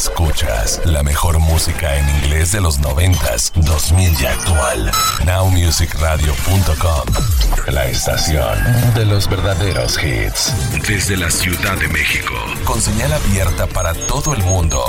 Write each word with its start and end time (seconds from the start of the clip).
Escuchas 0.00 0.80
la 0.86 1.02
mejor 1.02 1.38
música 1.40 1.94
en 1.94 2.08
inglés 2.08 2.52
de 2.52 2.62
los 2.62 2.80
90s, 2.80 3.52
2000 3.52 4.18
y 4.18 4.24
actual. 4.24 4.90
Nowmusicradio.com. 5.26 7.04
La 7.66 7.84
estación 7.84 8.56
de 8.94 9.04
los 9.04 9.28
verdaderos 9.28 10.02
hits. 10.02 10.54
Desde 10.88 11.18
la 11.18 11.30
Ciudad 11.30 11.76
de 11.76 11.88
México. 11.88 12.32
Con 12.64 12.80
señal 12.80 13.12
abierta 13.12 13.66
para 13.66 13.92
todo 13.92 14.32
el 14.32 14.42
mundo. 14.42 14.82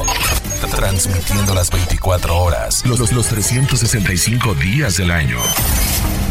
Transmitiendo 0.74 1.54
las 1.54 1.70
24 1.72 2.38
horas, 2.38 2.86
los, 2.86 2.98
los, 2.98 3.12
los 3.12 3.28
365 3.28 4.54
días 4.56 4.96
del 4.96 5.12
año. 5.12 5.40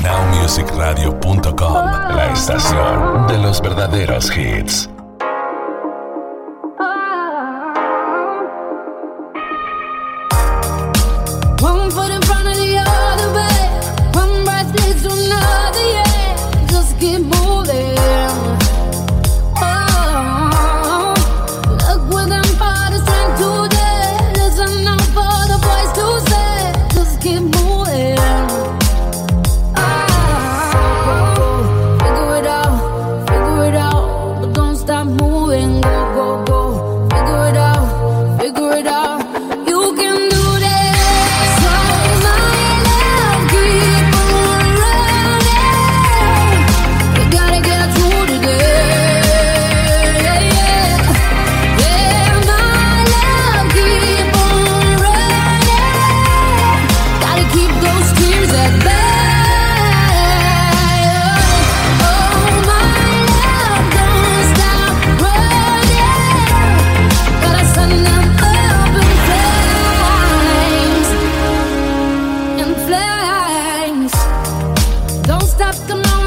Nowmusicradio.com. 0.03 1.75
La 2.17 2.33
estación 2.33 3.27
de 3.27 3.37
los 3.37 3.61
verdaderos 3.61 4.35
hits. 4.35 4.89